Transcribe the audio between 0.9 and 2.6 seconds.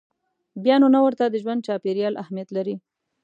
نه ورته د ژوند چاپېریال اهمیت